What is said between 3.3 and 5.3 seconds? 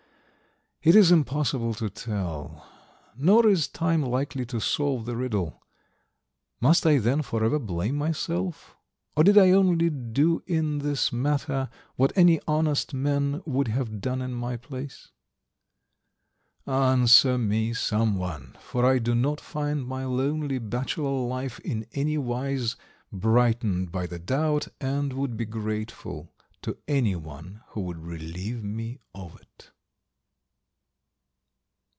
is time likely to solve the